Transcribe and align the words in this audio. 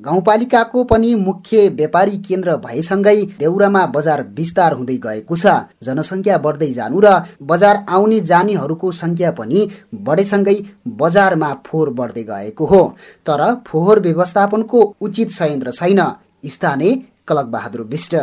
गाउँपालिकाको 0.00 0.84
पनि 0.84 1.14
मुख्य 1.14 1.68
व्यापारी 1.68 2.16
केन्द्र 2.18 2.56
भएसँगै 2.56 3.16
देउरामा 3.38 3.84
बजार 3.86 4.22
विस्तार 4.36 4.72
हुँदै 4.72 4.96
गएको 4.96 5.36
छ। 5.36 5.46
जनसङ्ख्या 5.82 6.38
बढ्दै 6.38 6.70
जानु 6.72 7.00
र 7.00 7.12
बजार 7.42 7.84
आउने 7.88 8.20
जानेहरूको 8.20 8.90
सङ्ख्या 8.92 9.30
पनि 9.30 9.68
बढेसँगै 9.94 10.56
बजारमा 10.98 11.52
फोहोर 11.66 11.90
बढ्दै 11.90 12.22
गएको 12.22 12.66
हो। 12.66 12.82
तर 13.26 13.40
फोहोर 13.66 14.00
व्यवस्थापनको 14.00 14.80
उचित 15.00 15.30
संयन्त्र 15.30 15.70
छैन। 15.70 16.00
स्थानीय 16.46 16.98
कलक 17.28 17.46
बहादुर 17.46 17.82
विष्ट। 17.82 18.14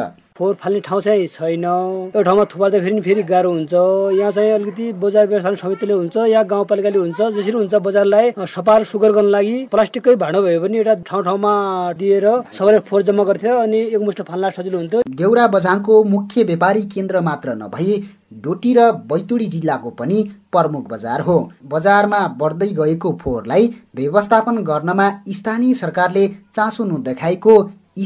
फोहोर 0.42 0.56
फाल्ने 0.58 0.80
ठाउँ 0.82 1.02
चाहिँ 1.02 1.26
छैन। 1.28 1.64
यो 1.64 2.22
ठाउँमा 2.26 2.44
थुपार्दा 2.50 2.80
फेरि 2.82 3.02
फेरि 3.06 3.24
गाह्रो 3.24 3.50
हुन्छ। 3.52 3.74
यहाँ 4.18 4.32
चाहिँ 4.32 4.52
अलिकति 4.52 4.86
बजार 4.98 5.28
व्यवस्थापन 5.28 5.56
समितिले 5.56 5.94
हुन्छ 5.94 6.18
या 6.34 6.42
गाउँपालिकाले 6.50 6.98
हुन्छ 6.98 7.22
जसरी 7.22 7.52
हुन्छ 7.52 7.74
बजारलाई 7.86 8.32
सफा 8.50 8.82
सुगर 8.84 9.12
गर्नको 9.12 9.30
लागि 9.30 9.58
प्लास्टिककै 9.72 10.16
भाँडो 10.18 10.42
भए 10.42 10.58
पनि 10.60 10.78
एउटा 10.78 10.94
ठाउँ 11.06 11.24
ठाउँमा 11.24 11.54
दिएर 11.94 12.26
सबैले 12.58 12.80
फोहोर 12.90 13.04
जम्मा 13.04 13.24
गर्थ्यो 13.24 13.58
अनि 13.60 13.80
एकमुष्ट 13.94 14.22
फाल्न 14.30 14.50
सजिलो 14.58 14.78
हुन्थ्यो। 14.78 15.02
देउरा 15.22 15.46
बझाङको 15.48 16.04
मुख्य 16.10 16.44
व्यापारी 16.44 16.82
केन्द्र 16.90 17.22
मात्र 17.22 17.56
नभई 17.62 18.02
डोटी 18.42 18.74
र 18.74 18.92
बैतुडी 19.14 19.48
जिल्लाको 19.54 19.90
पनि 20.02 20.24
प्रमुख 20.52 20.90
बजार 20.90 21.22
हो। 21.22 21.38
बजारमा 21.68 22.26
बढ्दै 22.42 22.72
गएको 22.82 23.14
फोहोरलाई 23.22 23.70
व्यवस्थापन 23.96 24.58
गर्नमा 24.64 25.08
स्थानीय 25.38 25.74
सरकारले 25.76 26.28
चासो 26.28 26.84
नदेखाएको 26.88 27.56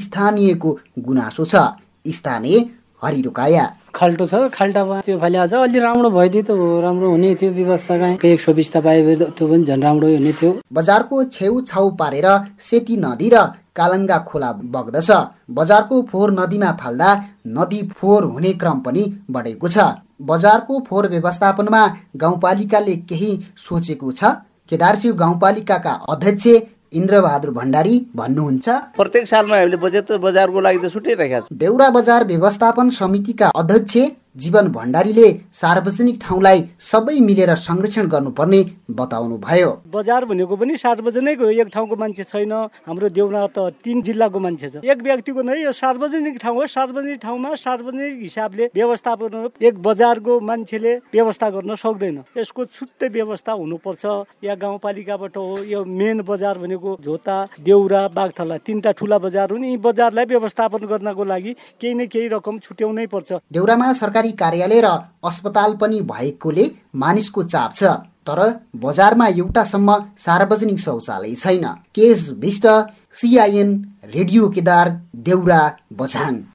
स्थानीयको 0.03 0.77
गुनासो 0.99 1.45
छ। 1.45 1.65
स्थानीय 2.07 2.57
हरिरुकाया 3.03 3.65
खाल्टो 3.95 4.25
छ 4.27 4.35
खाल्टामा 4.53 4.99
त्यो 5.01 5.17
फाले 5.19 5.37
अझ 5.37 5.53
अलि 5.53 5.79
राम्रो 5.79 6.09
भइदियो 6.09 6.43
त 6.43 6.51
राम्रो 6.83 7.09
हुने 7.09 7.35
थियो 7.35 7.51
व्यवस्था 7.51 7.97
कहीँ। 7.97 8.17
एक 8.31 8.39
सुविस्ता 8.39 8.79
पाए 8.81 9.15
त्यो 9.15 9.47
पनि 9.47 9.63
झन् 9.65 9.83
राम्रो 9.83 10.07
हुने 10.07 10.33
थियो। 10.33 10.51
बजारको 10.73 11.23
छेउछाउ 11.35 11.89
पारेर 11.99 12.27
सेती 12.59 12.97
नदी 12.97 13.29
र 13.33 13.37
कालङ्गा 13.75 14.17
खोला 14.27 14.51
बग्दछ। 14.73 15.09
बजारको 15.51 16.01
फोहोर 16.11 16.31
नदीमा 16.31 16.71
फाल्दा 16.81 17.09
नदी 17.57 17.81
फोहोर 17.95 18.23
हुने 18.33 18.51
क्रम 18.61 18.79
पनि 18.79 19.03
बढेको 19.31 19.67
छ। 19.67 19.77
बजारको 20.21 20.79
फोहोर 20.87 21.07
व्यवस्थापनमा 21.09 21.81
गाउँपालिकाले 22.15 22.95
केही 23.09 23.31
सोचेको 23.57 24.11
छ? 24.11 24.23
केदारसिंह 24.69 25.15
गाउँपालिकाका 25.15 25.91
अध्यक्ष 26.09 26.47
इन्द्रबहादुर 26.93 27.51
भण्डारी 27.51 27.95
भन्नुहुन्छ। 28.15 28.69
प्रत्येक 28.97 29.27
सालमा 29.27 29.55
हामीले 29.57 29.77
बजेट 29.77 30.11
बजारको 30.21 30.59
लागि 30.61 30.77
त 30.77 30.93
छुट्याइरहेका 30.93 31.39
छौँ। 31.39 31.57
देउरा 31.57 31.89
बजार 31.89 32.23
व्यवस्थापन 32.25 32.89
समितिका 32.99 33.49
अध्यक्ष 33.55 33.97
जीवन 34.35 34.67
भण्डारीले 34.71 35.27
सार्वजनिक 35.53 36.19
ठाउँलाई 36.21 36.63
सबै 36.81 37.19
मिलेर 37.21 37.53
संरक्षण 37.57 38.07
गर्नुपर्ने 38.07 38.61
बताउनु 38.91 39.37
भयो 39.39 39.69
बजार 39.93 40.25
भनेको 40.25 40.55
पनि 40.55 40.77
सार्वजनिक 40.77 41.41
हो 41.41 41.49
एक 41.55 41.69
ठाउँको 41.73 41.95
मान्छे 41.95 42.23
छैन 42.25 42.53
हाम्रो 42.87 43.09
देउरा 43.09 43.45
त 43.47 43.71
तिन 43.83 44.01
जिल्लाको 44.01 44.39
मान्छे 44.39 44.69
छ। 44.69 44.83
एक 44.83 45.01
व्यक्तिको 45.03 45.41
नै 45.41 45.55
यो 45.61 45.71
सार्वजनिक 45.73 46.39
ठाउँ 46.41 46.55
हो 46.55 46.65
सार्वजनिक 46.67 47.19
ठाउँमा 47.21 47.53
सार्वजनिक 47.55 48.19
हिसाबले 48.21 48.65
व्यवस्थापन 48.75 49.33
एक 49.61 49.81
बजारको 49.81 50.39
मान्छेले 50.41 50.93
व्यवस्था 51.13 51.49
गर्न 51.49 51.75
सक्दैन। 51.75 52.17
यसको 52.37 52.65
छुट्टै 52.67 53.07
व्यवस्था 53.09 53.51
हुनुपर्छ। 53.53 54.03
या 54.43 54.55
गाउँपालिकाबाट 54.55 55.37
हो 55.37 55.63
यो 55.63 55.83
मेन 55.85 56.21
बजार 56.27 56.57
भनेको 56.59 56.97
झोता 57.03 57.37
देउरा 57.63 58.07
बागथला 58.11 58.57
तिनवटा 58.67 58.91
ठुला 58.99 59.17
बजार 59.19 59.51
हुन् 59.51 59.65
यी 59.65 59.77
बजारलाई 59.79 60.25
व्यवस्थापन 60.25 60.85
गर्नको 60.85 61.23
लागि 61.23 61.53
केही 61.81 61.93
न 61.93 62.05
केही 62.11 62.27
रकम 62.35 62.59
छुट्याउनै 62.59 63.05
पर्छ। 63.07 63.39
देउरामा 63.51 63.91
सरकारी 63.95 64.24
सरकारी 64.25 64.31
कार्यालय 64.33 64.81
र 64.81 64.87
अस्पताल 65.23 65.73
पनि 65.77 65.99
भएकोले 66.03 66.65
मानिसको 66.95 67.43
चाप 67.45 67.73
छ 67.75 67.83
तर 68.25 68.39
बजारमा 68.75 69.27
एउटासम्म 69.37 69.89
सार्वजनिक 70.17 70.79
शौचालय 70.79 71.35
छैन। 71.35 71.65
Kesh 71.95 72.29
Bista 72.41 72.65
CIN 73.13 73.69
radio 74.05 74.49
Kedar 74.49 74.89
Deura 75.15 75.61
Bajhang. 75.93 76.35